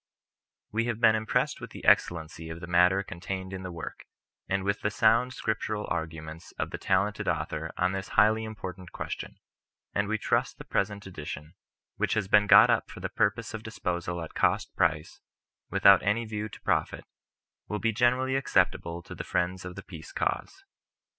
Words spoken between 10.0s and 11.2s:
we trust the present